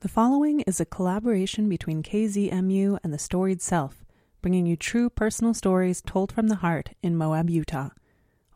[0.00, 4.04] The following is a collaboration between KZMU and the Storied Self,
[4.40, 7.88] bringing you true personal stories told from the heart in Moab, Utah.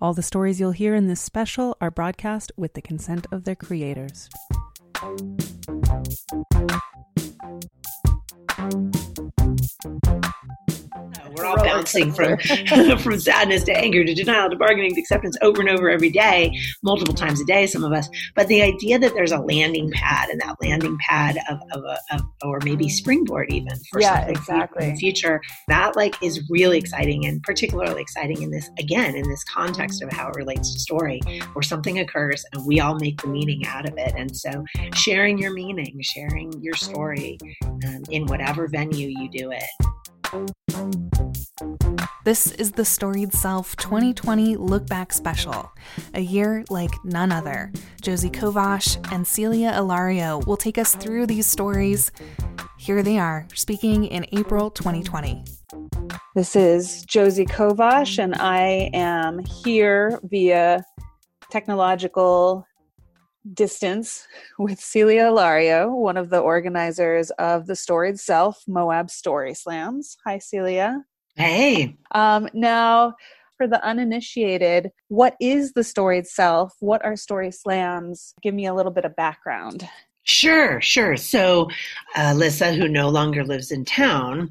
[0.01, 3.57] All the stories you'll hear in this special are broadcast with the consent of their
[3.57, 4.29] creators.
[11.35, 12.38] We're all bouncing from
[12.98, 16.59] from sadness to anger to denial to bargaining to acceptance over and over every day,
[16.83, 18.09] multiple times a day, some of us.
[18.34, 21.98] But the idea that there's a landing pad and that landing pad of, of, a,
[22.15, 24.84] of or maybe springboard even for Yeah, something exactly.
[24.87, 29.29] in the future, that like is really exciting and particularly exciting in this again in
[29.29, 31.21] this context of how it relates to story,
[31.52, 34.12] where something occurs and we all make the meaning out of it.
[34.16, 39.65] And so sharing your meaning, sharing your story um, in whatever venue you do it.
[42.25, 45.71] This is the Storied Self 2020 Look Back Special,
[46.15, 47.71] a year like none other.
[48.01, 52.13] Josie Kovash and Celia Ilario will take us through these stories.
[52.79, 55.45] Here they are, speaking in April 2020.
[56.35, 60.83] This is Josie Kovash, and I am here via
[61.51, 62.67] technological
[63.54, 64.26] distance
[64.58, 70.16] with Celia Ilario, one of the organizers of the Storied Self Moab Story Slams.
[70.24, 71.04] Hi, Celia.
[71.36, 73.14] Hey, Um, now,
[73.56, 76.74] for the uninitiated, what is the Storied Self?
[76.80, 78.34] What are Story Slams?
[78.42, 79.88] Give me a little bit of background.
[80.24, 81.16] Sure, sure.
[81.16, 81.68] So,
[82.16, 84.50] uh, Lissa, who no longer lives in town,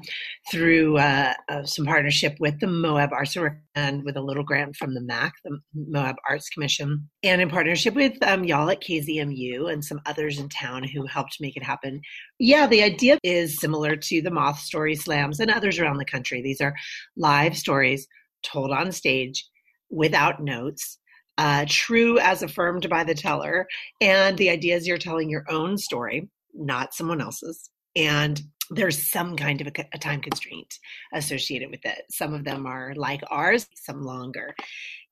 [0.50, 3.36] through uh, uh, some partnership with the Moab Arts
[3.74, 7.94] and with a little grant from the MAC, the Moab Arts Commission, and in partnership
[7.94, 12.00] with um, y'all at KZMU and some others in town who helped make it happen.
[12.38, 16.42] Yeah, the idea is similar to the Moth Story Slams and others around the country.
[16.42, 16.74] These are
[17.16, 18.06] live stories
[18.42, 19.48] told on stage
[19.90, 20.98] without notes.
[21.42, 23.66] Uh, true as affirmed by the teller,
[24.00, 27.68] and the idea is you're telling your own story, not someone else's.
[27.96, 28.40] And
[28.70, 30.72] there's some kind of a, a time constraint
[31.12, 32.04] associated with it.
[32.12, 34.54] Some of them are like ours, some longer.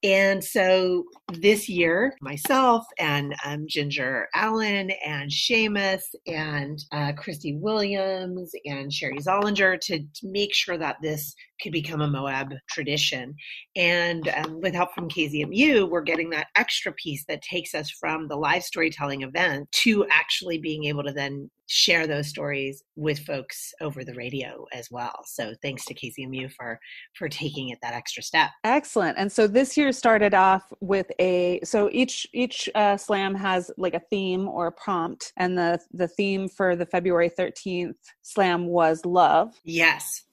[0.05, 8.53] And so this year, myself and um, Ginger Allen and Seamus and uh, Christy Williams
[8.65, 13.35] and Sherry Zollinger to, to make sure that this could become a Moab tradition.
[13.77, 18.29] And um, with help from KZMU, we're getting that extra piece that takes us from
[18.29, 23.73] the live storytelling event to actually being able to then share those stories with folks
[23.81, 25.15] over the radio as well.
[25.25, 26.81] So thanks to KZMU for
[27.17, 28.51] for taking it that extra step.
[28.65, 29.17] Excellent.
[29.17, 33.95] And so this year started off with a so each each uh, slam has like
[33.95, 39.05] a theme or a prompt, and the the theme for the February thirteenth slam was
[39.07, 39.55] love.
[39.65, 40.25] Yes.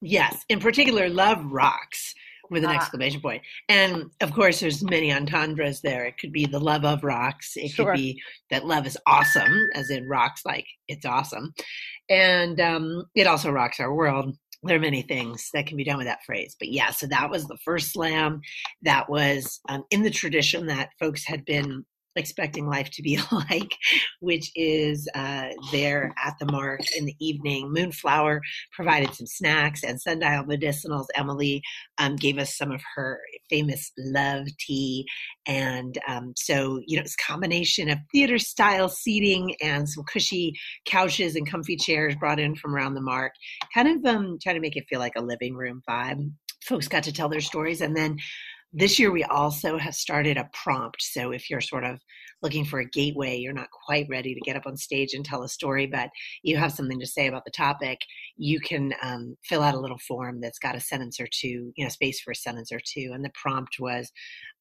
[0.00, 0.44] Yes.
[0.48, 2.14] In particular, love rocks
[2.50, 2.74] with an Ah.
[2.76, 3.42] exclamation point.
[3.68, 6.04] And of course, there's many entendres there.
[6.04, 7.56] It could be the love of rocks.
[7.56, 7.86] It Sure.
[7.92, 11.52] could be that love is awesome, as in rocks like it's awesome.
[12.08, 14.36] And um, it also rocks our world.
[14.62, 16.54] There are many things that can be done with that phrase.
[16.58, 18.40] But yeah, so that was the first slam
[18.82, 21.84] that was um, in the tradition that folks had been
[22.16, 23.74] expecting life to be like,
[24.20, 27.72] which is uh, there at the mark in the evening.
[27.72, 28.40] Moonflower
[28.72, 31.62] provided some snacks, and Sundial Medicinals, Emily,
[31.98, 35.06] um, gave us some of her famous love tea.
[35.46, 40.54] And um, so, you know, it's a combination of theater style seating and some cushy
[40.86, 43.32] couches and comfy chairs brought in from around the mark,
[43.74, 46.30] kind of um, trying to make it feel like a living room vibe.
[46.64, 47.80] Folks got to tell their stories.
[47.80, 48.16] And then
[48.78, 51.00] this year, we also have started a prompt.
[51.00, 51.98] So if you're sort of
[52.42, 55.42] looking for a gateway, you're not quite ready to get up on stage and tell
[55.42, 56.10] a story, but
[56.42, 58.00] you have something to say about the topic,
[58.36, 61.84] you can um, fill out a little form that's got a sentence or two, you
[61.84, 63.12] know, space for a sentence or two.
[63.14, 64.12] And the prompt was,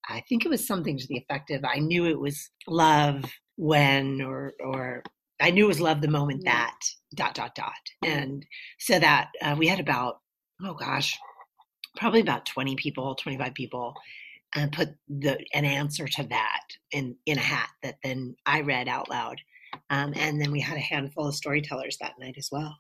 [0.08, 3.26] I think it was something to the effect of, I knew it was love
[3.58, 5.03] when, or, or,
[5.42, 6.78] I knew it was love the moment that,
[7.14, 7.74] dot, dot, dot.
[8.02, 8.46] And
[8.80, 10.20] so that uh, we had about,
[10.64, 11.20] oh gosh,
[11.96, 13.94] probably about 20 people, 25 people,
[14.54, 18.88] and put the an answer to that in in a hat that then I read
[18.88, 19.42] out loud.
[19.90, 22.78] Um, and then we had a handful of storytellers that night as well.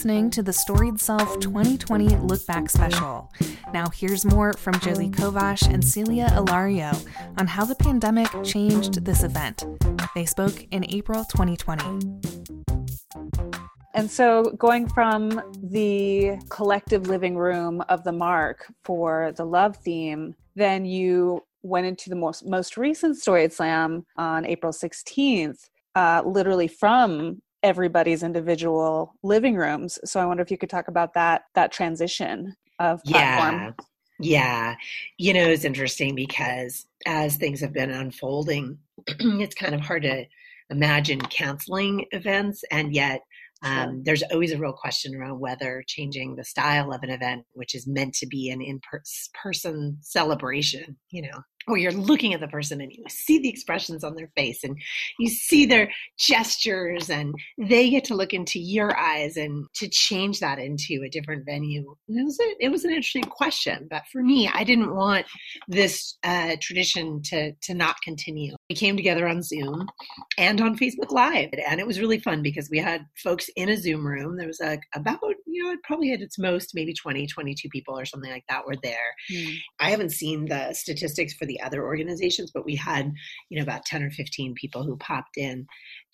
[0.00, 3.30] Listening to the Storied Self 2020 Look Back Special.
[3.74, 6.92] Now, here's more from Josie Kovash and Celia Ilario
[7.36, 9.66] on how the pandemic changed this event.
[10.14, 11.84] They spoke in April 2020.
[13.92, 20.34] And so, going from the collective living room of the Mark for the love theme,
[20.54, 26.68] then you went into the most most recent Storied Slam on April 16th, uh, literally
[26.68, 29.98] from everybody's individual living rooms.
[30.04, 33.60] So I wonder if you could talk about that that transition of platform.
[33.60, 33.84] Yeah.
[34.22, 34.74] Yeah.
[35.16, 40.26] You know, it's interesting because as things have been unfolding, it's kind of hard to
[40.68, 43.22] imagine canceling events and yet
[43.62, 47.74] um, there's always a real question around whether changing the style of an event, which
[47.74, 52.80] is meant to be an in-person celebration, you know, where you're looking at the person
[52.80, 54.76] and you see the expressions on their face and
[55.18, 60.40] you see their gestures and they get to look into your eyes and to change
[60.40, 61.94] that into a different venue.
[62.08, 65.26] It was, a, it was an interesting question but for me i didn't want
[65.68, 68.54] this uh, tradition to to not continue.
[68.68, 69.86] We came together on zoom
[70.38, 73.76] and on facebook live and it was really fun because we had folks in a
[73.76, 74.36] zoom room.
[74.36, 77.98] There was a, about you know it probably at its most maybe 20 22 people
[77.98, 79.14] or something like that were there.
[79.30, 79.56] Mm.
[79.78, 83.12] i haven't seen the statistics for the other organizations, but we had,
[83.48, 85.66] you know, about 10 or 15 people who popped in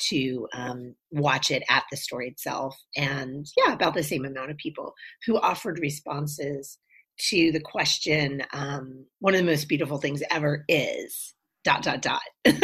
[0.09, 2.75] to um, watch it at the Storied Self.
[2.97, 4.95] And yeah, about the same amount of people
[5.27, 6.79] who offered responses
[7.31, 12.21] to the question um, one of the most beautiful things ever is dot dot dot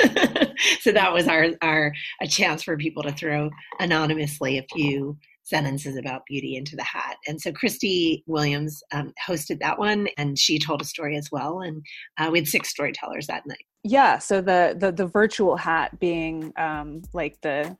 [0.81, 5.97] so that was our our a chance for people to throw anonymously a few sentences
[5.97, 7.17] about beauty into the hat.
[7.27, 11.61] And so Christy Williams um, hosted that one, and she told a story as well.
[11.61, 11.85] And
[12.19, 13.65] uh, we had six storytellers that night.
[13.85, 14.19] Yeah.
[14.19, 17.77] So the the, the virtual hat being um, like the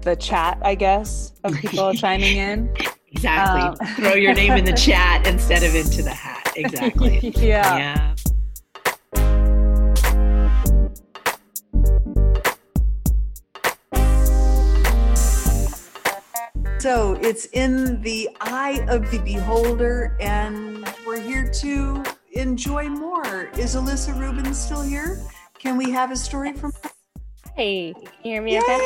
[0.00, 2.74] the chat, I guess, of people chiming in.
[3.12, 3.86] Exactly.
[3.86, 3.94] Um.
[3.96, 6.52] Throw your name in the chat instead of into the hat.
[6.56, 7.18] Exactly.
[7.36, 7.76] yeah.
[7.76, 8.13] Yeah.
[16.84, 23.46] So it's in the eye of the beholder, and we're here to enjoy more.
[23.56, 25.18] Is Alyssa Rubin still here?
[25.58, 26.90] Can we have a story from her?
[27.56, 28.76] Hey, can you hear me okay?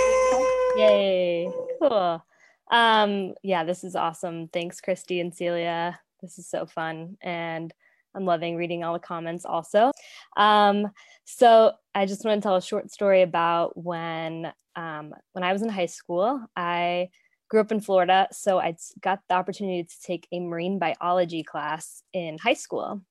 [0.77, 1.53] Yay.
[1.81, 2.25] Cool.
[2.71, 4.47] Um, yeah, this is awesome.
[4.47, 5.99] Thanks, Christy and Celia.
[6.23, 7.17] This is so fun.
[7.21, 7.75] And
[8.15, 9.91] I'm loving reading all the comments also.
[10.37, 10.87] Um,
[11.25, 15.63] so I just want to tell a short story about when um, when I was
[15.63, 16.41] in high school.
[16.57, 17.09] I
[17.49, 22.03] grew up in Florida, so I got the opportunity to take a marine biology class
[22.13, 23.03] in high school.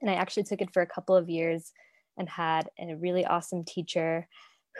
[0.00, 1.72] And I actually took it for a couple of years
[2.16, 4.28] and had a really awesome teacher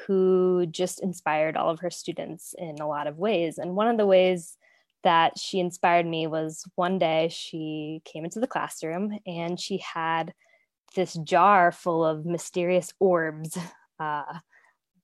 [0.06, 3.58] who just inspired all of her students in a lot of ways.
[3.58, 4.56] And one of the ways
[5.04, 10.34] that she inspired me was one day she came into the classroom and she had
[10.94, 13.56] this jar full of mysterious orbs
[14.00, 14.38] uh,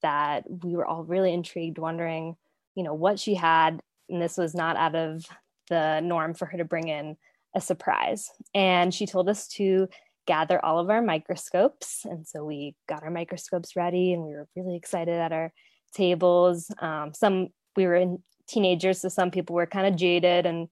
[0.03, 2.37] that we were all really intrigued, wondering
[2.75, 5.25] you know what she had and this was not out of
[5.69, 7.17] the norm for her to bring in
[7.55, 8.31] a surprise.
[8.55, 9.89] And she told us to
[10.27, 12.05] gather all of our microscopes.
[12.05, 15.53] And so we got our microscopes ready and we were really excited at our
[15.95, 16.71] tables.
[16.79, 20.69] Um, some we were in teenagers so some people were kind of jaded and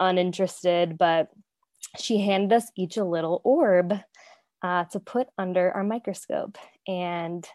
[0.00, 1.28] uninterested but
[1.96, 3.94] she handed us each a little orb
[4.62, 6.58] uh, to put under our microscope.
[6.86, 7.46] And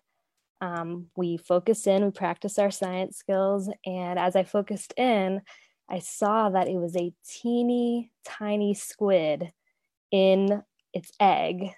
[0.62, 3.70] um, we focus in, we practice our science skills.
[3.86, 5.42] And as I focused in,
[5.90, 9.52] I saw that it was a teeny tiny squid
[10.12, 11.72] in its egg,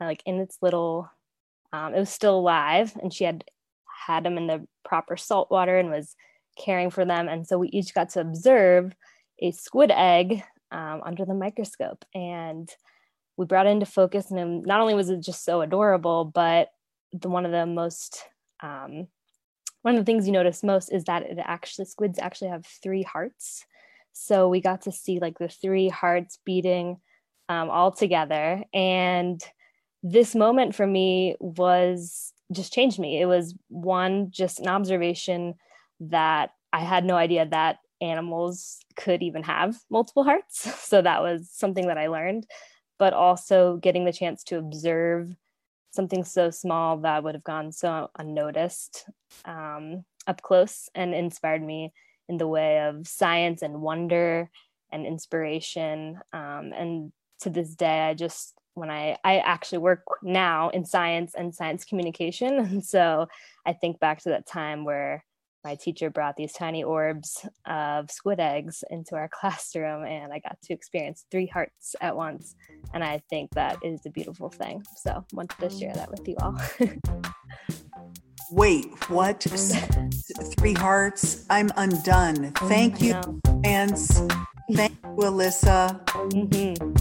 [0.00, 1.10] like in its little,
[1.72, 2.96] um, it was still alive.
[3.02, 3.44] And she had
[4.06, 6.14] had them in the proper salt water and was
[6.56, 7.28] caring for them.
[7.28, 8.94] And so we each got to observe
[9.40, 12.04] a squid egg um, under the microscope.
[12.14, 12.68] And
[13.36, 14.30] we brought it into focus.
[14.30, 16.68] And not only was it just so adorable, but
[17.12, 18.24] the one of the most
[18.62, 19.08] um,
[19.82, 23.02] one of the things you notice most is that it actually squids actually have three
[23.02, 23.64] hearts.
[24.12, 26.96] So we got to see like the three hearts beating
[27.48, 28.64] um, all together.
[28.74, 29.40] And
[30.02, 33.20] this moment for me was just changed me.
[33.20, 35.54] It was one just an observation
[36.00, 40.68] that i had no idea that animals could even have multiple hearts.
[40.88, 42.46] So that was something that i learned.
[42.98, 45.36] But also getting the chance to observe
[45.96, 49.06] something so small that would have gone so unnoticed
[49.44, 51.92] um, up close and inspired me
[52.28, 54.50] in the way of science and wonder
[54.92, 56.20] and inspiration.
[56.32, 61.34] Um, and to this day, I just when I I actually work now in science
[61.34, 63.26] and science communication, and so
[63.64, 65.24] I think back to that time where
[65.64, 70.60] my teacher brought these tiny orbs of squid eggs into our classroom and I got
[70.62, 72.54] to experience three hearts at once.
[72.94, 74.82] And I think that is a beautiful thing.
[74.96, 76.56] So wanted to share that with you all.
[78.50, 79.44] Wait, what?
[80.56, 81.44] three hearts?
[81.50, 82.52] I'm undone.
[82.52, 83.20] Thank you,
[83.64, 84.20] Vance.
[84.72, 86.04] Thank you, Alyssa.
[86.30, 86.92] Mm-hmm.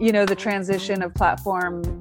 [0.00, 2.00] You know, the transition of platform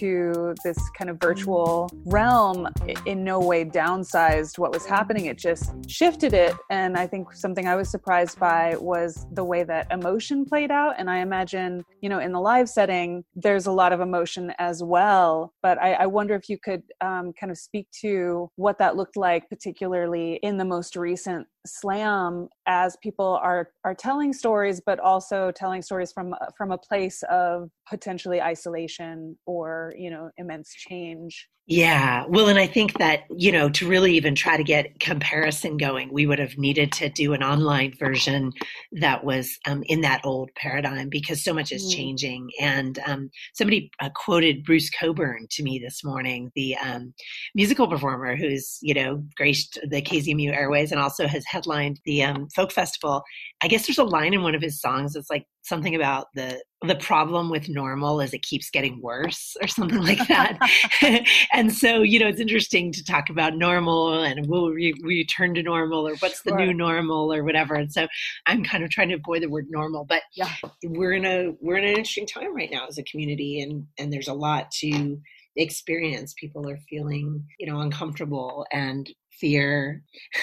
[0.00, 2.66] to this kind of virtual realm
[3.04, 5.26] in no way downsized what was happening.
[5.26, 6.54] It just shifted it.
[6.70, 10.94] And I think something I was surprised by was the way that emotion played out.
[10.98, 14.82] And I imagine, you know, in the live setting, there's a lot of emotion as
[14.82, 15.52] well.
[15.62, 19.16] But I, I wonder if you could um, kind of speak to what that looked
[19.16, 25.50] like, particularly in the most recent slam as people are are telling stories but also
[25.50, 32.24] telling stories from from a place of potentially isolation or you know immense change yeah.
[32.28, 36.12] Well, and I think that, you know, to really even try to get comparison going,
[36.12, 38.50] we would have needed to do an online version
[38.90, 41.94] that was um, in that old paradigm because so much is mm.
[41.94, 42.50] changing.
[42.60, 47.14] And um, somebody uh, quoted Bruce Cockburn to me this morning, the um,
[47.54, 52.48] musical performer who's, you know, graced the KZMU Airways and also has headlined the um,
[52.48, 53.22] folk festival.
[53.60, 56.60] I guess there's a line in one of his songs that's like something about the
[56.82, 60.58] the problem with normal is it keeps getting worse or something like that.
[61.52, 65.62] And so you know it's interesting to talk about normal and will we return to
[65.62, 66.58] normal or what's the sure.
[66.58, 67.74] new normal or whatever.
[67.74, 68.06] And so
[68.46, 70.52] i'm kind of trying to avoid the word normal but yeah.
[70.84, 74.12] we're in a we're in an interesting time right now as a community and and
[74.12, 75.20] there's a lot to
[75.56, 76.34] experience.
[76.38, 80.02] People are feeling you know uncomfortable and fear,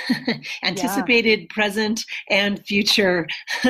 [0.63, 1.45] anticipated yeah.
[1.49, 3.27] present and future,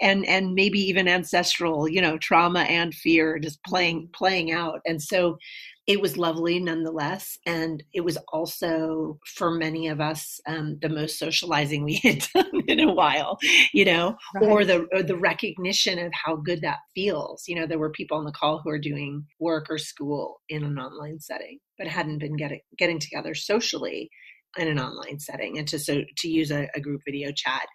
[0.00, 4.80] and and maybe even ancestral, you know, trauma and fear just playing playing out.
[4.86, 5.38] And so
[5.86, 7.38] it was lovely nonetheless.
[7.44, 12.62] And it was also, for many of us, um, the most socializing we had done
[12.68, 13.38] in a while,
[13.72, 14.44] you know, right.
[14.44, 17.44] or, the, or the recognition of how good that feels.
[17.46, 20.64] You know, there were people on the call who are doing work or school in
[20.64, 24.10] an online setting, but hadn't been getting, getting together socially
[24.56, 27.66] in an online setting and to so to use a, a, group video chat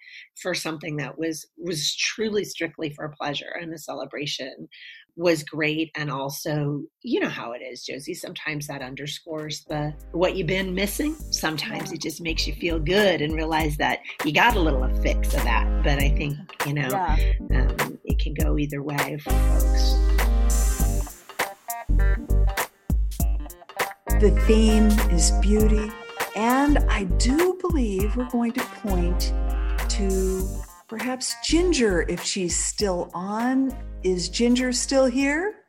[0.41, 4.67] for something that was was truly strictly for pleasure and a celebration
[5.15, 5.91] was great.
[5.95, 10.73] And also you know how it is josie sometimes that underscores the what you've been
[10.73, 11.15] missing.
[11.31, 15.33] Sometimes it just makes you feel good and realize that you got a little fix
[15.33, 15.83] of that.
[15.83, 17.33] But i think you know yeah.
[17.55, 19.95] um, it can go either way for folks.
[24.19, 25.89] The theme is beauty
[26.39, 29.33] and I do believe we're going to point
[29.89, 30.47] to
[30.87, 33.75] perhaps Ginger if she's still on.
[34.03, 35.65] Is Ginger still here?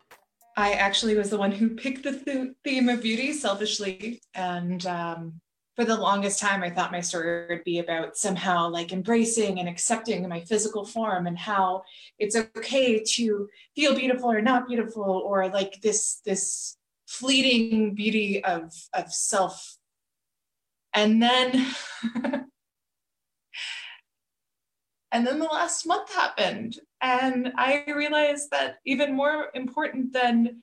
[0.57, 4.23] I actually was the one who picked the theme of beauty selfishly.
[4.37, 5.41] And um,
[5.75, 9.69] for the longest time, I thought my story would be about somehow like embracing and
[9.69, 11.83] accepting my physical form and how
[12.21, 16.77] it's okay to feel beautiful or not beautiful or like this, this
[17.09, 19.80] fleeting beauty of, of self
[20.95, 21.67] and then
[25.13, 30.63] and then the last month happened and i realized that even more important than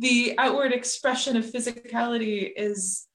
[0.00, 3.06] the outward expression of physicality is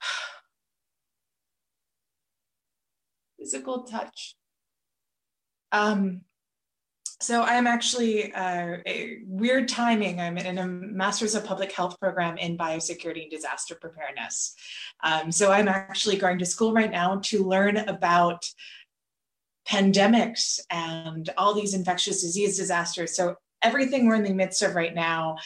[3.38, 4.34] physical touch.
[5.70, 6.22] Um,
[7.20, 8.76] so I'm actually uh,
[9.26, 10.20] weird timing.
[10.20, 14.54] I'm in a master's of public health program in biosecurity and disaster preparedness.
[15.02, 18.44] Um, so I'm actually going to school right now to learn about
[19.68, 23.16] pandemics and all these infectious disease disasters.
[23.16, 25.38] So everything we're in the midst of right now,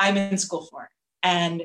[0.00, 0.90] I'm in school for.
[1.22, 1.62] And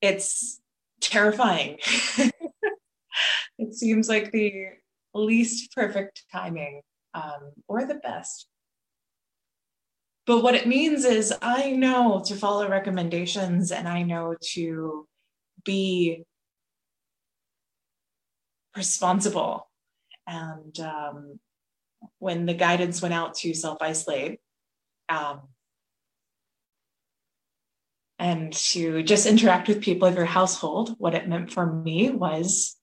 [0.00, 0.60] it's
[1.00, 1.78] terrifying.
[3.58, 4.66] it seems like the
[5.12, 6.82] least perfect timing
[7.14, 8.46] um, or the best.
[10.26, 15.08] But what it means is I know to follow recommendations and I know to
[15.64, 16.24] be
[18.76, 19.68] responsible.
[20.26, 21.40] And um,
[22.18, 24.38] when the guidance went out to self isolate,
[25.08, 25.40] um,
[28.20, 32.76] and to just interact with people of your household, what it meant for me was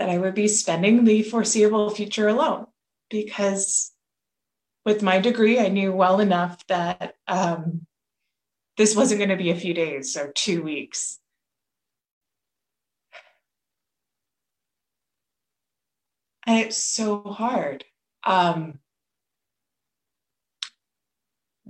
[0.00, 2.66] that I would be spending the foreseeable future alone
[3.10, 3.92] because
[4.86, 7.86] with my degree, I knew well enough that um,
[8.78, 11.18] this wasn't going to be a few days or two weeks.
[16.46, 17.84] And it's so hard.
[18.24, 18.78] Um,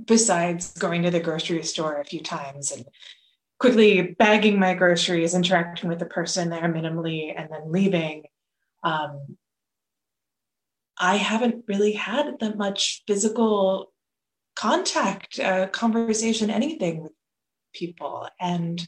[0.07, 2.85] besides going to the grocery store a few times and
[3.61, 8.25] quickly bagging my groceries, interacting with the person there minimally, and then leaving,
[8.83, 9.37] um,
[10.99, 13.93] I haven't really had that much physical
[14.57, 17.13] contact, uh, conversation, anything with
[17.75, 18.29] people.
[18.41, 18.87] And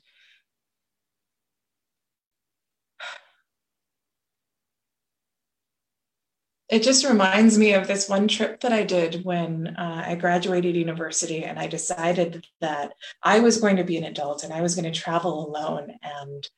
[6.73, 10.75] it just reminds me of this one trip that I did when uh, I graduated
[10.75, 14.75] university and I decided that I was going to be an adult and I was
[14.75, 16.49] going to travel alone and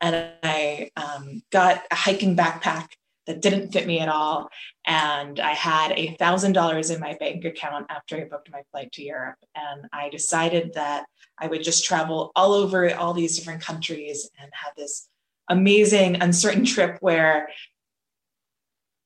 [0.00, 2.90] and I um, got a hiking backpack
[3.26, 4.48] that didn't fit me at all
[4.86, 8.92] and I had a thousand dollars in my bank account after I booked my flight
[8.92, 11.06] to Europe and I decided that
[11.36, 15.08] I would just travel all over all these different countries and have this
[15.48, 17.48] amazing uncertain trip where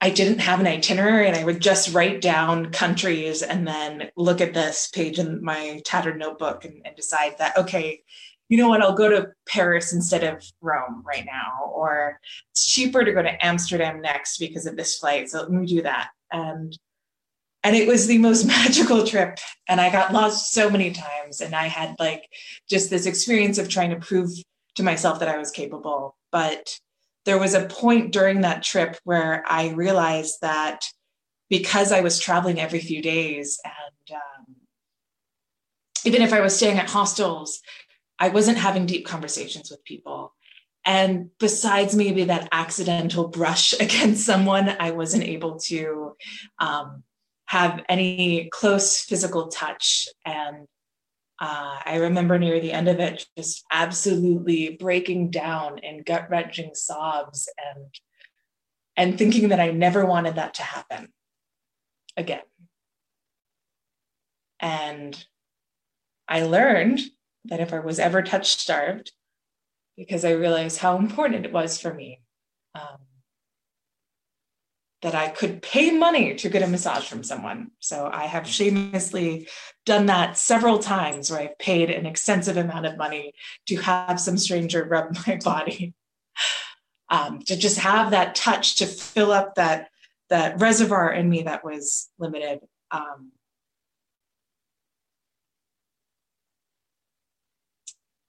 [0.01, 4.41] I didn't have an itinerary and I would just write down countries and then look
[4.41, 8.03] at this page in my tattered notebook and, and, decide that, okay,
[8.49, 12.21] you know what, I'll go to Paris instead of Rome right now, or
[12.53, 15.31] it's cheaper to go to Amsterdam next because of this flight.
[15.31, 16.11] So let me do that.
[16.31, 16.79] And
[17.65, 19.39] and it was the most magical trip.
[19.69, 21.41] And I got lost so many times.
[21.41, 22.29] And I had like
[22.71, 24.31] just this experience of trying to prove
[24.77, 26.17] to myself that I was capable.
[26.31, 26.79] But
[27.29, 30.87] there was a point during that trip where I realized that
[31.51, 34.57] because I was traveling every few days and um,
[36.07, 37.61] even if I was staying at hostels,
[38.19, 40.33] I wasn't having deep conversations with people.
[40.87, 46.17] And besides maybe that accidental brush against someone, I wasn't able to
[46.59, 47.03] um,
[47.45, 50.09] have any close physical touch.
[50.25, 50.67] And
[51.40, 56.74] uh, I remember near the end of it just absolutely breaking down in gut wrenching
[56.74, 57.87] sobs and
[58.96, 61.12] and thinking that I never wanted that to happen
[62.16, 62.42] again.
[64.59, 65.24] And
[66.27, 67.01] I learned
[67.44, 69.12] that if I was ever touch starved,
[69.96, 72.20] because I realized how important it was for me,
[72.74, 72.98] um,
[75.03, 77.71] that I could pay money to get a massage from someone.
[77.79, 79.49] So I have shamelessly
[79.87, 83.33] done that several times where I've paid an extensive amount of money
[83.67, 85.95] to have some stranger rub my body.
[87.11, 89.89] Um, to just have that touch to fill up that
[90.29, 92.61] that reservoir in me that was limited.
[92.91, 93.33] Um,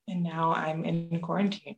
[0.07, 1.75] and now I'm in quarantine.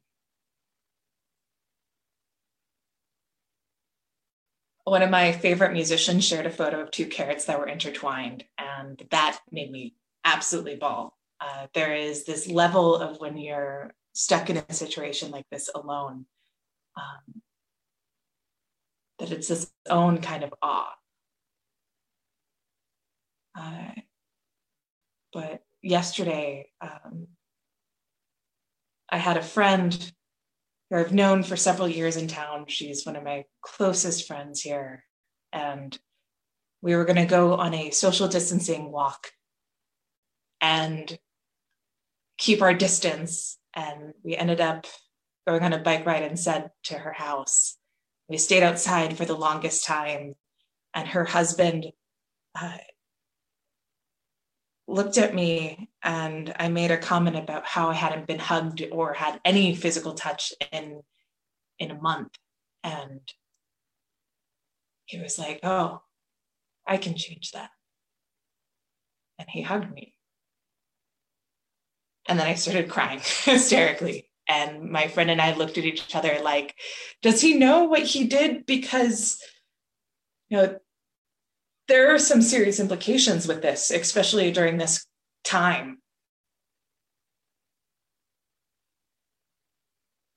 [4.84, 9.02] One of my favorite musicians shared a photo of two carrots that were intertwined, and
[9.12, 11.17] that made me absolutely bawl.
[11.39, 16.26] Uh, there is this level of when you're stuck in a situation like this alone,
[16.98, 17.41] um,
[19.20, 20.94] that it's its own kind of awe.
[23.58, 23.91] Uh,
[25.32, 27.28] but yesterday, um,
[29.10, 30.12] I had a friend
[30.92, 32.66] who I've known for several years in town.
[32.68, 35.06] She's one of my closest friends here.
[35.54, 35.98] And
[36.82, 39.28] we were going to go on a social distancing walk
[40.60, 41.18] and
[42.38, 43.58] keep our distance.
[43.74, 44.86] And we ended up
[45.48, 47.78] going on a bike ride instead to her house.
[48.28, 50.36] We stayed outside for the longest time.
[50.94, 51.86] And her husband
[52.54, 52.78] uh,
[54.88, 59.14] looked at me and I made a comment about how I hadn't been hugged or
[59.14, 61.02] had any physical touch in
[61.80, 62.34] in a month.
[62.84, 63.22] And
[65.06, 66.02] he was like, Oh,
[66.88, 67.70] I can change that.
[69.38, 70.16] And he hugged me.
[72.28, 74.30] And then I started crying hysterically.
[74.48, 76.76] And my friend and I looked at each other like,
[77.22, 78.66] does he know what he did?
[78.66, 79.42] Because,
[80.50, 80.78] you know,
[81.88, 85.06] there are some serious implications with this, especially during this
[85.44, 86.00] time.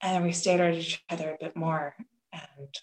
[0.00, 1.94] And we stared at each other a bit more.
[2.32, 2.74] And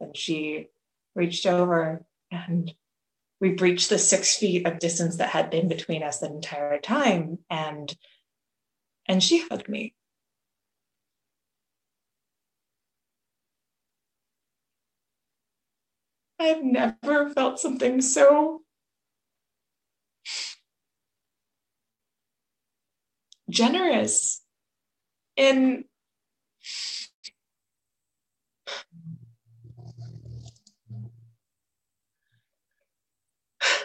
[0.00, 0.68] then she
[1.14, 2.72] reached over and
[3.40, 7.38] we breached the six feet of distance that had been between us the entire time.
[7.50, 7.94] And
[9.06, 9.94] and she hugged me.
[16.38, 18.62] I've never felt something so
[23.52, 24.42] generous
[25.36, 25.84] in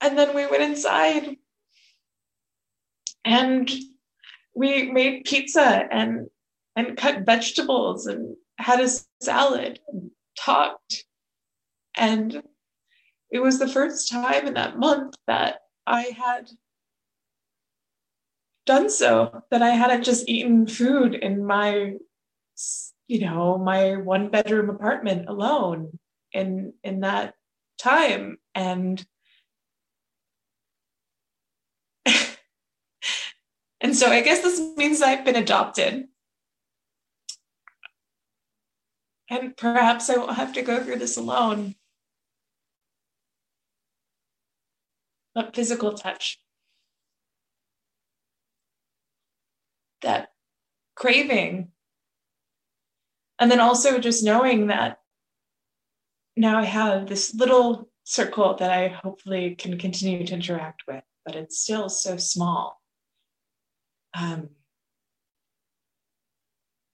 [0.00, 1.36] and then we went inside
[3.24, 3.70] and
[4.54, 6.28] we made pizza and
[6.76, 8.88] and cut vegetables and had a
[9.20, 11.04] salad and talked
[11.96, 12.42] and
[13.34, 16.48] it was the first time in that month that i had
[18.64, 21.94] done so that i hadn't just eaten food in my
[23.08, 25.98] you know my one bedroom apartment alone
[26.32, 27.34] in in that
[27.78, 28.38] time.
[28.54, 29.04] And
[33.80, 36.04] and so i guess this means i've been adopted.
[39.30, 41.74] And perhaps i won't have to go through this alone
[45.34, 46.38] but physical touch
[50.02, 50.28] that
[50.94, 51.68] craving
[53.38, 54.98] and then also just knowing that
[56.36, 61.34] now I have this little circle that I hopefully can continue to interact with, but
[61.34, 62.80] it's still so small.
[64.12, 64.50] Um,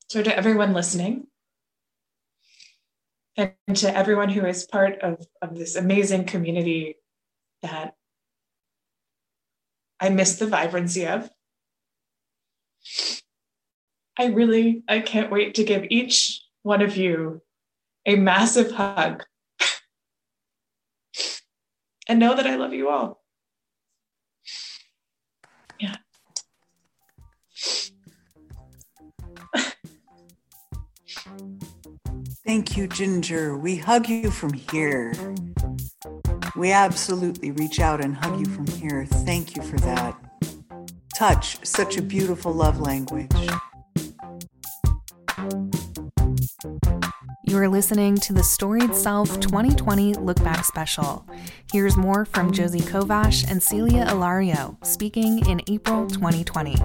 [0.09, 1.27] so, to everyone listening,
[3.37, 6.97] and to everyone who is part of, of this amazing community
[7.63, 7.95] that
[10.01, 11.31] I miss the vibrancy of,
[14.19, 17.43] I really, I can't wait to give each one of you
[18.07, 19.25] a massive hug
[22.09, 23.23] and know that I love you all.
[25.79, 25.97] Yeah.
[32.45, 33.57] Thank you, Ginger.
[33.57, 35.13] We hug you from here.
[36.57, 39.05] We absolutely reach out and hug you from here.
[39.05, 40.17] Thank you for that.
[41.17, 43.31] Touch, such a beautiful love language.
[47.45, 51.27] You are listening to the Storied Self 2020 Look Back Special.
[51.73, 56.77] Here's more from Josie Kovash and Celia Ilario speaking in April 2020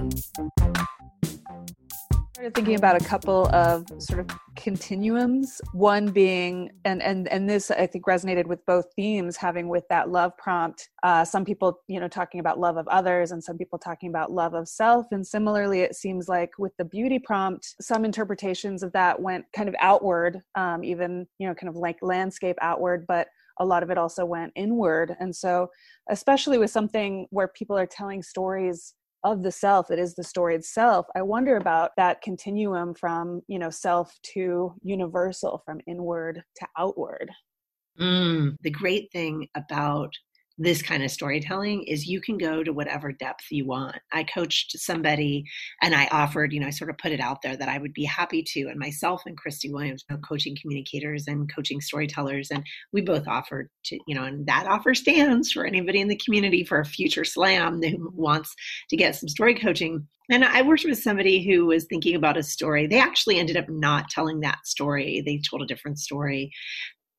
[2.35, 4.27] started thinking about a couple of sort of
[4.57, 9.87] continuums one being and and and this i think resonated with both themes having with
[9.87, 13.57] that love prompt uh, some people you know talking about love of others and some
[13.57, 15.05] people talking about love of self.
[15.11, 19.69] And similarly it seems like with the beauty prompt some interpretations of that went kind
[19.69, 23.29] of outward um, even you know kind of like landscape outward but
[23.59, 25.15] a lot of it also went inward.
[25.19, 25.69] And so
[26.09, 28.93] especially with something where people are telling stories
[29.25, 33.59] of the self it is the story itself i wonder about that continuum from you
[33.59, 37.29] know self to universal from inward to outward.
[37.99, 40.13] Mm, the great thing about
[40.57, 43.97] this kind of storytelling is you can go to whatever depth you want.
[44.13, 45.43] I coached somebody
[45.81, 47.93] and I offered, you know, I sort of put it out there that I would
[47.93, 52.51] be happy to, and myself and Christy Williams, you know, coaching communicators and coaching storytellers,
[52.51, 56.19] and we both offered to, you know, and that offer stands for anybody in the
[56.23, 58.55] community for a future slam who wants
[58.89, 60.07] to get some story coaching.
[60.31, 62.87] And I worked with somebody who was thinking about a story.
[62.87, 65.21] They actually ended up not telling that story.
[65.25, 66.51] They told a different story.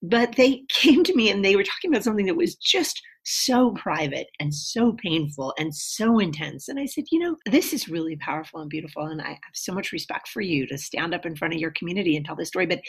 [0.02, 3.72] But they came to me and they were talking about something that was just so
[3.72, 6.68] private and so painful and so intense.
[6.68, 9.02] And I said, you know, this is really powerful and beautiful.
[9.06, 11.72] And I have so much respect for you to stand up in front of your
[11.72, 12.66] community and tell this story.
[12.66, 12.82] But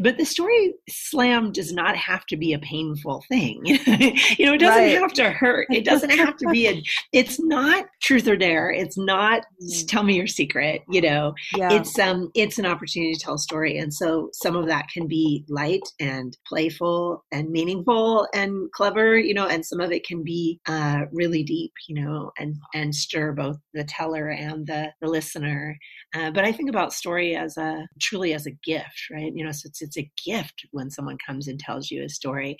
[0.00, 4.60] but the story slam does not have to be a painful thing you know it
[4.60, 4.98] doesn't right.
[4.98, 6.82] have to hurt it doesn't have to be a
[7.12, 9.86] it's not truth or dare it's not mm.
[9.88, 11.72] tell me your secret you know yeah.
[11.72, 15.06] it's um it's an opportunity to tell a story and so some of that can
[15.06, 20.22] be light and playful and meaningful and clever you know and some of it can
[20.22, 25.08] be uh really deep you know and and stir both the teller and the the
[25.08, 25.76] listener
[26.14, 29.32] uh, but I think about story as a truly as a gift, right?
[29.34, 32.56] You know, so it's it's a gift when someone comes and tells you a story,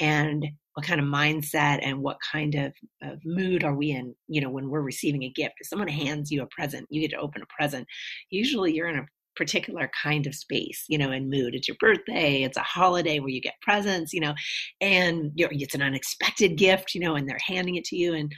[0.00, 2.72] and what kind of mindset and what kind of,
[3.02, 4.14] of mood are we in?
[4.28, 7.12] You know, when we're receiving a gift, if someone hands you a present, you get
[7.12, 7.86] to open a present.
[8.30, 9.06] Usually, you're in a
[9.36, 11.54] particular kind of space, you know, in mood.
[11.54, 14.34] It's your birthday, it's a holiday where you get presents, you know,
[14.80, 18.14] and it's an unexpected gift, you know, and they're handing it to you.
[18.14, 18.32] And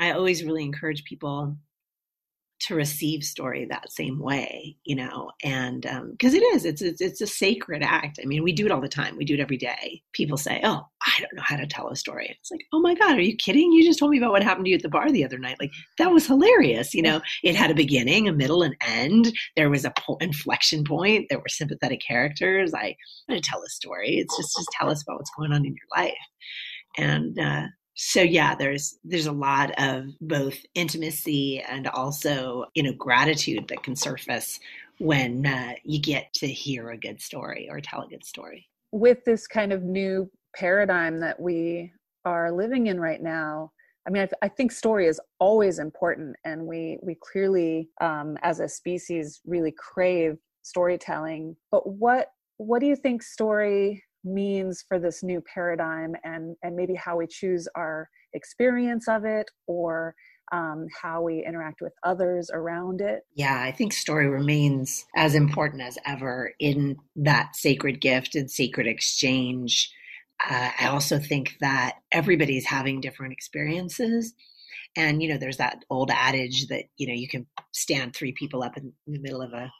[0.00, 1.56] I always really encourage people
[2.66, 5.82] to receive story that same way you know and
[6.12, 8.18] because um, it is it's, it's it's a sacred act.
[8.22, 9.16] I mean we do it all the time.
[9.16, 10.02] We do it every day.
[10.12, 12.36] People say oh i don't know how to tell a story.
[12.38, 13.72] It's like oh my god are you kidding?
[13.72, 15.56] You just told me about what happened to you at the bar the other night.
[15.60, 17.20] Like that was hilarious you know?
[17.42, 19.32] It had a beginning a middle and end.
[19.56, 21.26] There was a po- inflection point.
[21.28, 22.72] There were sympathetic characters.
[22.74, 22.96] I
[23.28, 24.16] want to tell a story.
[24.16, 26.14] It's just just tell us about what's going on in your life.
[26.98, 32.92] And uh, so yeah there's there's a lot of both intimacy and also you know
[32.92, 34.58] gratitude that can surface
[34.98, 39.24] when uh, you get to hear a good story or tell a good story with
[39.24, 41.92] this kind of new paradigm that we
[42.24, 43.70] are living in right now
[44.06, 48.58] I mean, I, I, think story is always important, and we we clearly, um, as
[48.58, 51.56] a species, really crave storytelling.
[51.70, 56.94] But what what do you think story means for this new paradigm, and and maybe
[56.94, 60.14] how we choose our experience of it, or
[60.52, 63.22] um, how we interact with others around it?
[63.34, 68.86] Yeah, I think story remains as important as ever in that sacred gift and sacred
[68.86, 69.90] exchange
[70.48, 74.34] uh, I also think that everybody's having different experiences.
[74.96, 78.62] And, you know, there's that old adage that, you know, you can stand three people
[78.62, 79.70] up in the middle of a,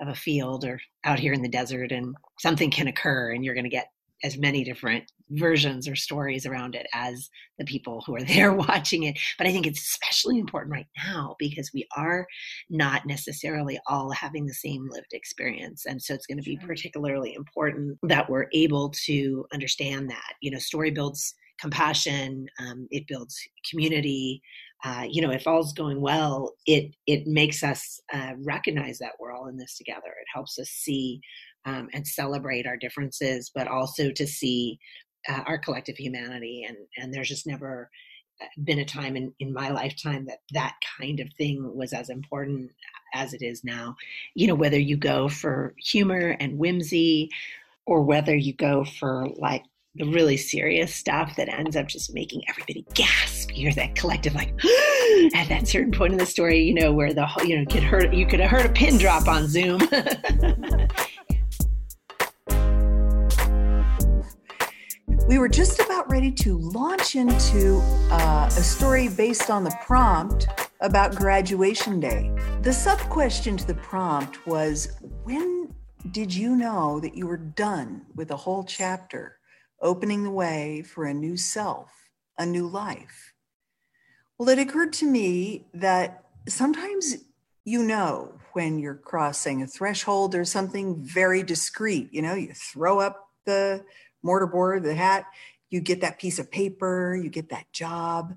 [0.00, 3.54] of a field or out here in the desert and something can occur and you're
[3.54, 3.88] going to get
[4.22, 7.28] as many different versions or stories around it as
[7.58, 9.18] the people who are there watching it.
[9.38, 12.26] But I think it's especially important right now because we are
[12.70, 15.84] not necessarily all having the same lived experience.
[15.86, 20.34] And so it's going to be particularly important that we're able to understand that.
[20.40, 23.36] You know, story builds compassion, um, it builds
[23.70, 24.42] community.
[24.84, 29.32] Uh, you know, if all's going well, it it makes us uh, recognize that we're
[29.32, 30.08] all in this together.
[30.08, 31.20] It helps us see
[31.64, 34.78] um, and celebrate our differences, but also to see
[35.28, 36.64] uh, our collective humanity.
[36.68, 37.90] And and there's just never
[38.42, 42.10] uh, been a time in, in my lifetime that that kind of thing was as
[42.10, 42.70] important
[43.14, 43.96] as it is now.
[44.34, 47.30] You know, whether you go for humor and whimsy,
[47.86, 49.62] or whether you go for like
[49.96, 53.50] the really serious stuff that ends up just making everybody gasp.
[53.50, 54.48] You hear that collective like
[55.34, 57.82] at that certain point in the story, you know, where the whole, you know, could
[57.82, 59.80] hurt you could have heard a pin drop on Zoom.
[65.26, 67.78] We were just about ready to launch into
[68.10, 70.48] uh, a story based on the prompt
[70.80, 72.30] about graduation day.
[72.60, 75.74] The sub question to the prompt was When
[76.10, 79.38] did you know that you were done with a whole chapter,
[79.84, 81.90] opening the way for a new self,
[82.38, 83.34] a new life?
[84.38, 87.18] Well, it occurred to me that sometimes
[87.64, 92.12] you know when you're crossing a threshold or something very discrete.
[92.12, 93.84] You know, you throw up the
[94.24, 95.26] mortarboard, the hat,
[95.70, 98.34] you get that piece of paper, you get that job.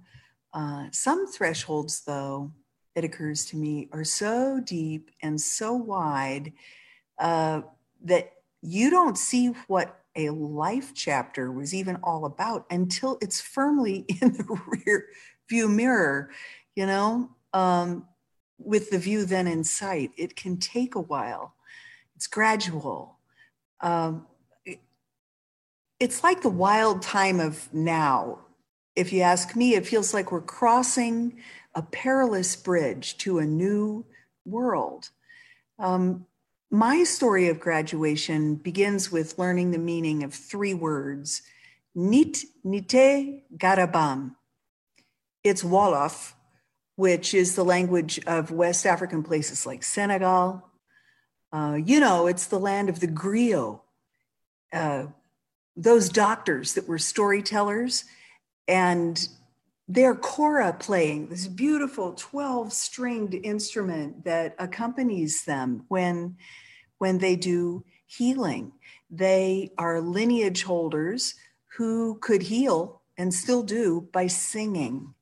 [0.53, 2.51] Uh, some thresholds, though,
[2.95, 6.53] it occurs to me, are so deep and so wide
[7.19, 7.61] uh,
[8.03, 14.05] that you don't see what a life chapter was even all about until it's firmly
[14.21, 15.05] in the rear
[15.49, 16.31] view mirror,
[16.75, 18.05] you know, um,
[18.57, 20.11] with the view then in sight.
[20.17, 21.53] It can take a while,
[22.15, 23.19] it's gradual.
[23.79, 24.25] Um,
[25.99, 28.39] it's like the wild time of now.
[28.95, 31.39] If you ask me, it feels like we're crossing
[31.75, 34.05] a perilous bridge to a new
[34.45, 35.09] world.
[35.79, 36.25] Um,
[36.69, 41.41] my story of graduation begins with learning the meaning of three words
[41.95, 44.35] Nit Nite Garabam.
[45.43, 46.33] It's Wolof,
[46.95, 50.69] which is the language of West African places like Senegal.
[51.51, 53.79] Uh, you know, it's the land of the griot,
[54.73, 55.05] uh,
[55.75, 58.03] those doctors that were storytellers
[58.67, 59.29] and
[59.87, 66.35] their kora playing this beautiful 12 stringed instrument that accompanies them when
[66.97, 68.71] when they do healing.
[69.09, 71.35] They are lineage holders
[71.77, 75.13] who could heal and still do by singing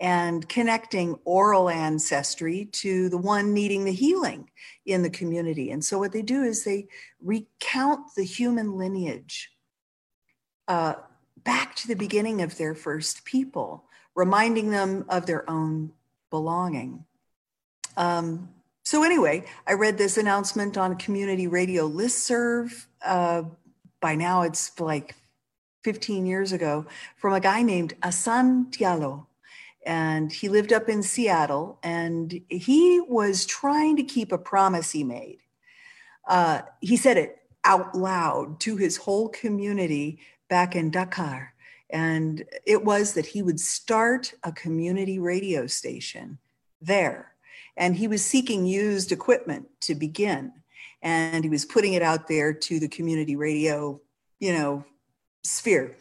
[0.00, 4.50] and connecting oral ancestry to the one needing the healing
[4.86, 5.70] in the community.
[5.70, 6.88] And so what they do is they
[7.22, 9.50] recount the human lineage
[10.68, 10.94] uh,
[11.44, 13.84] back to the beginning of their first people,
[14.14, 15.92] reminding them of their own
[16.30, 17.04] belonging.
[17.96, 18.48] Um,
[18.82, 22.86] so, anyway, I read this announcement on community radio listserv.
[23.04, 23.42] Uh,
[24.00, 25.14] by now, it's like
[25.84, 26.86] 15 years ago
[27.16, 29.26] from a guy named Asan Diallo.
[29.86, 35.04] And he lived up in Seattle and he was trying to keep a promise he
[35.04, 35.38] made.
[36.28, 41.54] Uh, he said it out loud to his whole community back in Dakar.
[41.92, 46.38] And it was that he would start a community radio station
[46.80, 47.32] there.
[47.76, 50.52] And he was seeking used equipment to begin.
[51.02, 54.00] And he was putting it out there to the community radio,
[54.38, 54.84] you know,
[55.42, 55.96] sphere.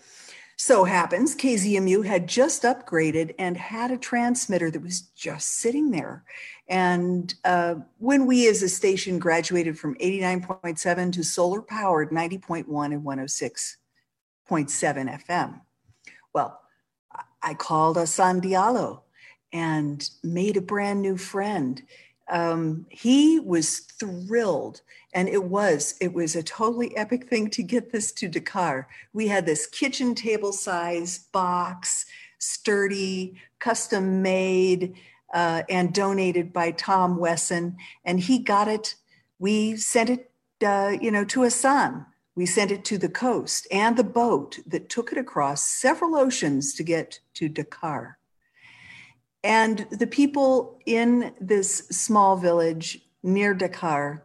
[0.61, 6.25] So happens KZMU had just upgraded and had a transmitter that was just sitting there.
[6.67, 13.05] And uh, when we as a station graduated from 89.7 to solar powered 90.1 and
[13.05, 13.77] 106.7
[15.25, 15.61] FM.
[16.39, 16.61] Well,
[17.41, 19.01] I called Asan Diallo
[19.51, 21.81] and made a brand new friend.
[22.29, 24.81] Um, he was thrilled
[25.13, 29.27] and it was it was a totally epic thing to get this to dakar we
[29.27, 32.05] had this kitchen table size box
[32.39, 34.95] sturdy, custom made,
[35.33, 37.77] uh, and donated by Tom Wesson.
[38.03, 38.95] And he got it.
[39.37, 40.31] We sent it,
[40.65, 42.05] uh, you know, to Asan.
[42.39, 46.73] We sent it to the coast and the boat that took it across several oceans
[46.75, 48.17] to get to Dakar.
[49.43, 54.23] And the people in this small village near Dakar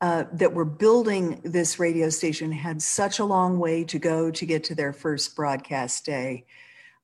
[0.00, 4.46] uh, that were building this radio station had such a long way to go to
[4.46, 6.46] get to their first broadcast day.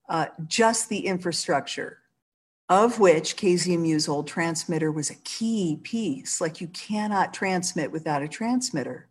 [0.08, 1.98] Uh, just the infrastructure,
[2.70, 6.40] of which KZMU's old transmitter was a key piece.
[6.40, 9.10] Like you cannot transmit without a transmitter.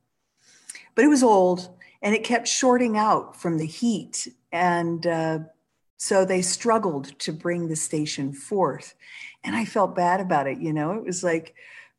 [0.95, 1.69] But it was old
[2.01, 4.27] and it kept shorting out from the heat.
[4.51, 5.39] And uh,
[5.97, 8.95] so they struggled to bring the station forth.
[9.43, 10.59] And I felt bad about it.
[10.59, 11.55] You know, it was like,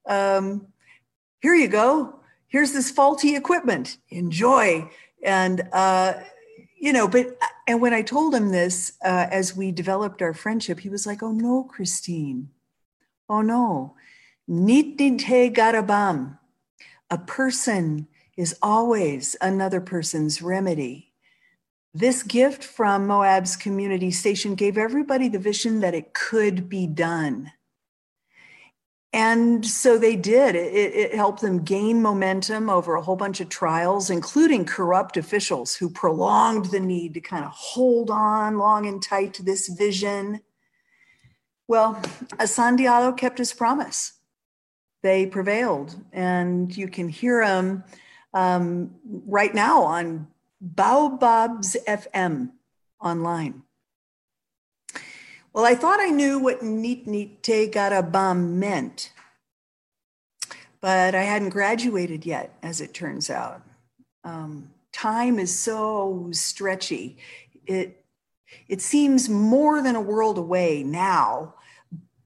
[0.07, 0.67] um,
[1.41, 2.21] here you go.
[2.49, 3.99] Here's this faulty equipment.
[4.11, 4.91] Enjoy.
[5.23, 6.15] And, uh,
[6.79, 10.81] you know, but, and when I told him this, uh, as we developed our friendship,
[10.81, 12.51] he was like, oh no, Christine.
[13.29, 13.95] Oh no.
[14.51, 16.39] Nitnite garabam.
[17.09, 21.13] A person is always another person's remedy.
[21.95, 27.53] This gift from Moab's community station gave everybody the vision that it could be done.
[29.13, 30.57] And so they did.
[30.57, 35.77] It, it, helped them gain momentum over a whole bunch of trials, including corrupt officials
[35.77, 40.41] who prolonged the need to kind of hold on long and tight to this vision.
[41.69, 42.01] Well,
[42.41, 42.79] Asan
[43.19, 44.15] kept his promise.
[45.03, 47.85] They prevailed, and you can hear them
[48.35, 48.95] um,
[49.27, 50.29] right now on
[50.63, 52.51] Baobabs FM
[53.01, 53.63] online.
[55.53, 59.13] Well, I thought I knew what Neat Neat Te Garabam meant,
[60.81, 63.63] but I hadn't graduated yet, as it turns out.
[64.25, 67.19] Um, time is so stretchy.
[67.67, 68.03] It,
[68.69, 71.55] it seems more than a world away now,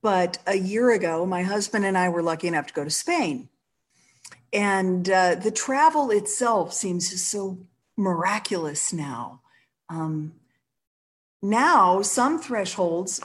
[0.03, 3.49] but a year ago, my husband and I were lucky enough to go to Spain.
[4.53, 7.59] And uh, the travel itself seems so
[7.97, 9.41] miraculous now.
[9.89, 10.35] Um,
[11.43, 13.21] now, some thresholds,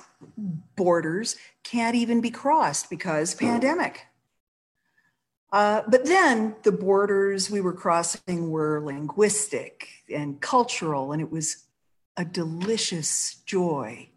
[0.75, 4.05] borders, can't even be crossed because pandemic.
[5.51, 11.65] Uh, but then the borders we were crossing were linguistic and cultural, and it was
[12.15, 14.07] a delicious joy.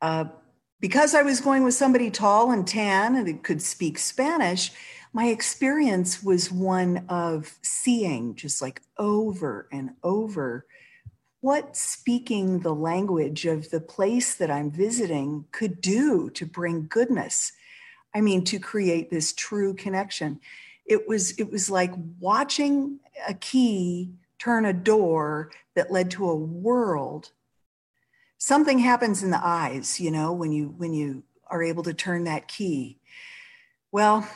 [0.00, 0.26] Uh,
[0.84, 4.70] because I was going with somebody tall and tan and could speak Spanish,
[5.14, 10.66] my experience was one of seeing just like over and over
[11.40, 17.52] what speaking the language of the place that I'm visiting could do to bring goodness.
[18.14, 20.38] I mean, to create this true connection.
[20.84, 26.36] It was, it was like watching a key turn a door that led to a
[26.36, 27.30] world.
[28.44, 32.24] Something happens in the eyes, you know, when you when you are able to turn
[32.24, 32.98] that key.
[33.90, 34.28] Well,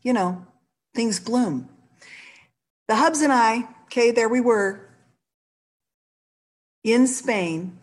[0.00, 0.46] you know,
[0.94, 1.68] things bloom.
[2.88, 4.88] The Hubs and I, okay, there we were
[6.82, 7.78] in Spain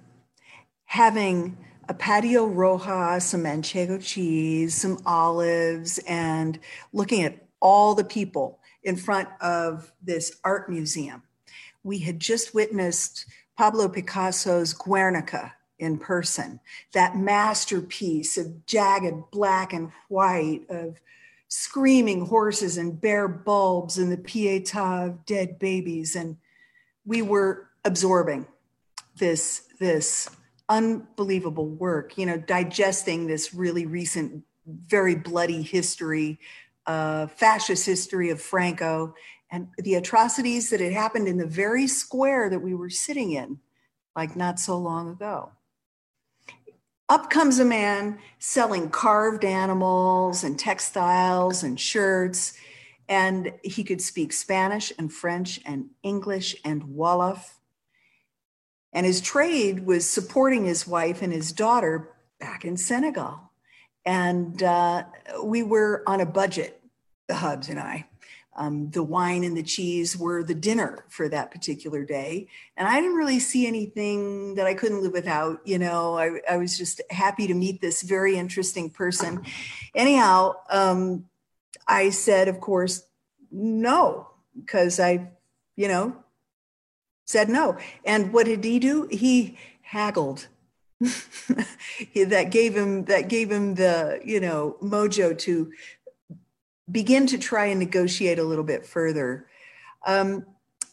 [0.86, 1.56] having
[1.88, 6.58] a patio roja, some manchego cheese, some olives, and
[6.92, 11.22] looking at all the people in front of this art museum.
[11.84, 13.28] We had just witnessed
[13.58, 16.60] Pablo Picasso's Guernica in person,
[16.94, 21.00] that masterpiece of jagged black and white, of
[21.50, 26.16] screaming horses and bare bulbs and the pieta of dead babies.
[26.16, 26.38] And
[27.06, 28.48] we were absorbing
[29.18, 30.30] this, this
[30.70, 36.40] unbelievable work, you know, digesting this really recent, very bloody history,
[36.86, 39.14] uh, fascist history of Franco
[39.52, 43.60] and the atrocities that had happened in the very square that we were sitting in,
[44.16, 45.52] like not so long ago
[47.10, 52.54] up comes a man selling carved animals and textiles and shirts.
[53.10, 57.54] And he could speak Spanish and French and English and Wolof.
[58.92, 63.40] And his trade was supporting his wife and his daughter back in Senegal.
[64.06, 65.04] And uh,
[65.44, 66.82] we were on a budget,
[67.28, 68.08] the Hubs and I
[68.58, 72.48] um, the wine and the cheese were the dinner for that particular day.
[72.76, 75.62] And I didn't really see anything that I couldn't live without.
[75.64, 79.44] You know, I, I was just happy to meet this very interesting person.
[79.94, 81.26] Anyhow, um,
[81.88, 83.04] I said, of course,
[83.52, 85.30] no, because I,
[85.76, 86.16] you know,
[87.26, 87.78] said no.
[88.04, 89.08] And what did he do?
[89.12, 90.48] He haggled.
[91.00, 95.72] that gave him that gave him the you know mojo to
[96.90, 99.48] begin to try and negotiate a little bit further.
[100.06, 100.46] Um,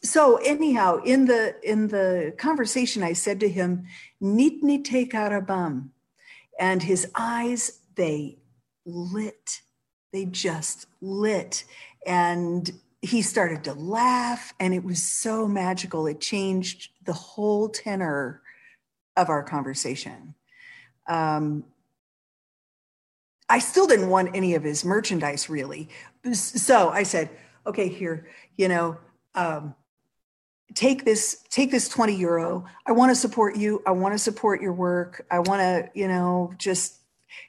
[0.03, 3.87] so anyhow, in the in the conversation, I said to him,
[4.23, 5.91] "Nitni te karabam,"
[6.59, 8.39] and his eyes they
[8.85, 9.63] lit,
[10.13, 11.65] they just lit,
[12.07, 12.71] and
[13.01, 16.07] he started to laugh, and it was so magical.
[16.07, 18.43] It changed the whole tenor
[19.17, 20.35] of our conversation.
[21.07, 21.65] Um,
[23.49, 25.89] I still didn't want any of his merchandise really.
[26.33, 27.31] So I said,
[27.67, 28.99] okay, here, you know,
[29.35, 29.75] um,
[30.75, 32.65] take this, take this 20 euro.
[32.87, 33.83] I want to support you.
[33.87, 35.27] I want to support your work.
[35.31, 37.01] I want to, you know, just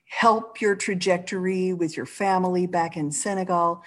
[0.06, 3.82] help your trajectory with your family back in Senegal.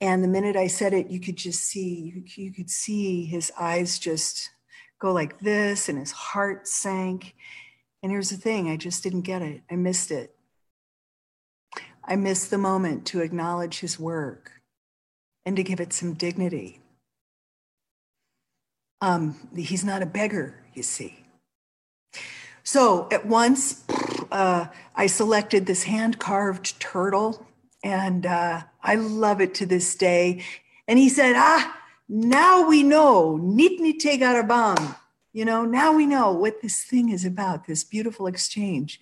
[0.00, 3.50] And the minute I said it, you could just see, you, you could see his
[3.58, 4.50] eyes just
[5.00, 7.34] go like this and his heart sank.
[8.02, 9.62] And here's the thing I just didn't get it.
[9.70, 10.34] I missed it.
[12.08, 14.62] I missed the moment to acknowledge his work
[15.44, 16.80] and to give it some dignity.
[19.02, 21.26] Um, he's not a beggar, you see.
[22.64, 23.84] So at once,
[24.32, 27.46] uh, I selected this hand carved turtle,
[27.84, 30.42] and uh, I love it to this day.
[30.88, 31.78] And he said, Ah,
[32.08, 34.96] now we know, nitni te garabam.
[35.34, 38.98] You know, now we know what this thing is about, this beautiful exchange.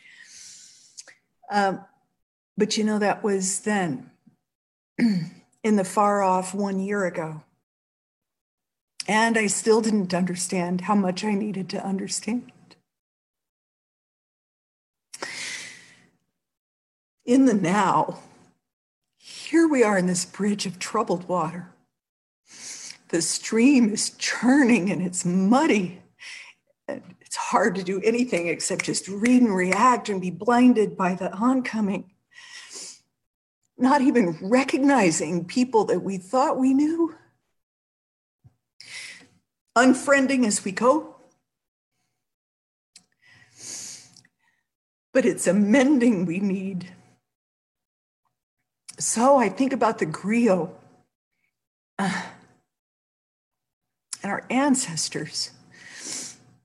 [1.52, 1.84] Um,
[2.56, 4.10] but you know, that was then
[4.98, 7.42] in the far off one year ago.
[9.08, 12.50] And I still didn't understand how much I needed to understand.
[17.24, 18.20] In the now,
[19.18, 21.68] here we are in this bridge of troubled water.
[23.08, 26.02] The stream is churning and it's muddy.
[26.88, 31.14] And it's hard to do anything except just read and react and be blinded by
[31.14, 32.10] the oncoming
[33.78, 37.14] not even recognizing people that we thought we knew,
[39.76, 41.16] unfriending as we go.
[45.12, 46.92] But it's a mending we need.
[48.98, 50.70] So I think about the griot
[51.98, 52.22] uh,
[54.22, 55.50] and our ancestors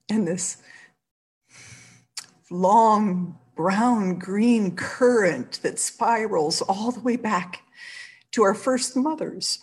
[0.08, 0.56] and this
[2.50, 7.62] long brown green current that spirals all the way back
[8.32, 9.60] to our first mothers.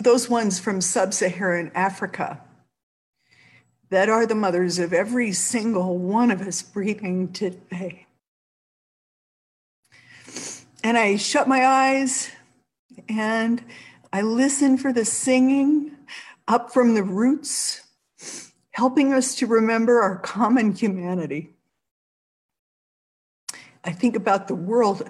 [0.00, 2.40] Those ones from sub Saharan Africa
[3.90, 8.08] that are the mothers of every single one of us breathing today.
[10.82, 12.28] And I shut my eyes
[13.08, 13.62] and
[14.12, 15.92] I listen for the singing
[16.48, 17.82] up from the roots
[18.72, 21.54] helping us to remember our common humanity.
[23.84, 25.08] I think about the world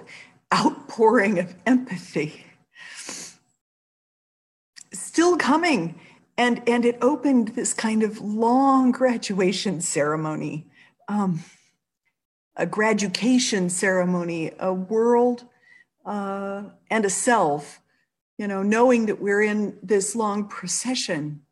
[0.53, 2.45] outpouring of empathy.
[4.93, 5.99] Still coming.
[6.39, 10.67] And, and it opened this kind of long graduation ceremony,
[11.09, 11.45] um,
[12.57, 15.45] a graduation ceremony, a world
[16.07, 17.81] uh, and a self,
[18.39, 21.43] you know, knowing that we're in this long procession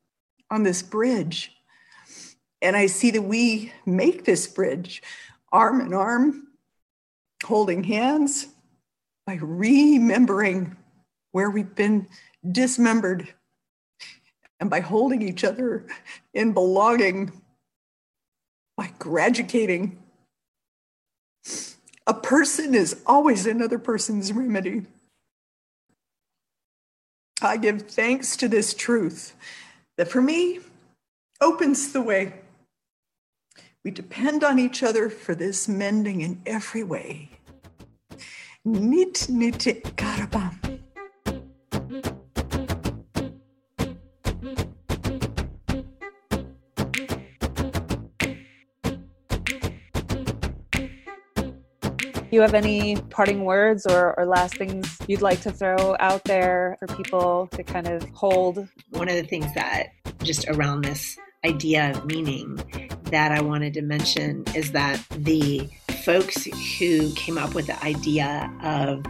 [0.50, 1.52] on this bridge
[2.62, 5.02] and I see that we make this bridge
[5.52, 6.48] arm in arm,
[7.44, 8.48] holding hands,
[9.26, 10.76] by remembering
[11.32, 12.06] where we've been
[12.50, 13.32] dismembered,
[14.58, 15.86] and by holding each other
[16.34, 17.32] in belonging,
[18.76, 19.98] by graduating.
[22.06, 24.86] A person is always another person's remedy.
[27.40, 29.34] I give thanks to this truth
[29.96, 30.61] that for me
[31.40, 32.34] opens the way
[33.84, 37.30] we depend on each other for this mending in every way.
[38.64, 39.58] Nit nit
[39.96, 40.80] karabam.
[52.32, 56.76] you have any parting words or, or last things you'd like to throw out there
[56.78, 58.68] for people to kind of hold?
[58.90, 59.88] One of the things that
[60.22, 62.56] just around this idea of meaning
[63.11, 65.68] that I wanted to mention is that the
[66.04, 66.44] folks
[66.78, 69.04] who came up with the idea of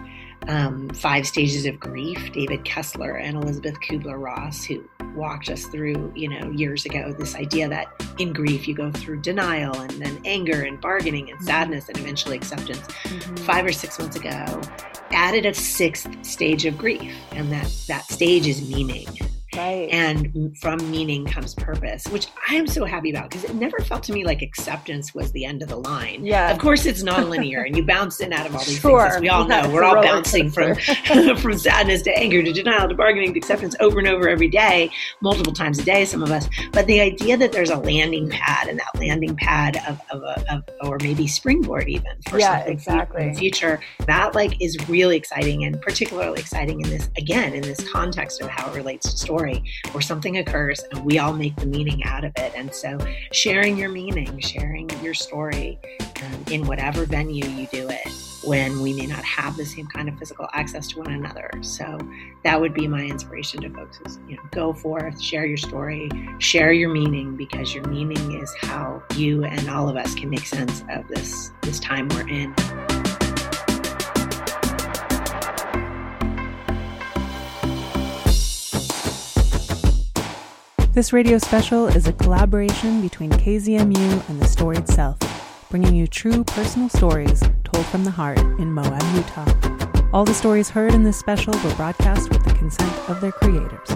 [0.49, 4.83] um, five stages of grief, David Kessler and Elizabeth Kubler Ross, who
[5.15, 7.89] walked us through, you know, years ago, this idea that
[8.19, 11.47] in grief you go through denial and then anger and bargaining and mm-hmm.
[11.47, 12.81] sadness and eventually acceptance.
[12.81, 13.37] Mm-hmm.
[13.37, 14.61] Five or six months ago,
[15.13, 19.07] added a sixth stage of grief, and that that stage is meaning.
[19.57, 19.89] Right.
[19.91, 24.03] And from meaning comes purpose, which I am so happy about because it never felt
[24.05, 26.25] to me like acceptance was the end of the line.
[26.25, 26.51] Yeah.
[26.53, 29.03] Of course, it's nonlinear and you bounce in out of all these Sure.
[29.03, 29.17] things.
[29.17, 30.75] As we all know, we're all bouncing from,
[31.37, 34.91] from sadness to anger to denial to bargaining to acceptance over and over every day,
[35.21, 36.49] multiple times a day, some of us.
[36.73, 40.55] But the idea that there's a landing pad and that landing pad of, of, a,
[40.55, 43.23] of or maybe springboard even for Yeah, something exactly.
[43.25, 47.63] in the future, that like is really exciting and particularly exciting in this, again, in
[47.63, 49.40] this context of how it relates to story
[49.93, 52.53] where something occurs and we all make the meaning out of it.
[52.55, 52.99] And so
[53.33, 55.79] sharing your meaning, sharing your story
[56.23, 58.09] um, in whatever venue you do it
[58.45, 61.51] when we may not have the same kind of physical access to one another.
[61.61, 61.99] So
[62.45, 66.11] that would be my inspiration to folks is, you know, go forth, share your story,
[66.39, 70.47] share your meaning because your meaning is how you and all of us can make
[70.47, 72.55] sense of this this time we're in.
[80.93, 85.19] This radio special is a collaboration between KZMU and the Storied Self,
[85.71, 89.47] bringing you true personal stories told from the heart in Moab, Utah.
[90.13, 93.89] All the stories heard in this special were broadcast with the consent of their creators.